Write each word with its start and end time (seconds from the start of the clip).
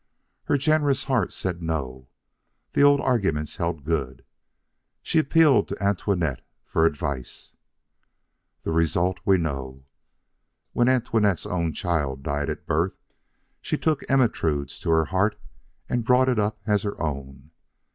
Her 0.45 0.57
generous 0.57 1.03
heart 1.03 1.31
said 1.31 1.61
No. 1.61 2.07
The 2.73 2.81
old 2.81 2.99
arguments 3.01 3.57
held 3.57 3.83
good. 3.83 4.25
She 5.03 5.19
appealed 5.19 5.67
to 5.67 5.77
Antoinette 5.79 6.41
for 6.65 6.87
advice. 6.87 7.53
The 8.63 8.71
result 8.71 9.19
we 9.25 9.37
know. 9.37 9.83
When 10.73 10.89
Antoinette's 10.89 11.45
own 11.45 11.71
child 11.73 12.23
died 12.23 12.49
at 12.49 12.65
birth, 12.65 12.97
she 13.61 13.77
took 13.77 14.01
Ermentrude's 14.09 14.79
to 14.79 14.89
her 14.89 15.05
heart 15.05 15.39
and 15.87 16.03
brought 16.03 16.29
it 16.29 16.39
up 16.39 16.57
as 16.65 16.81
her 16.81 16.99
own. 16.99 17.51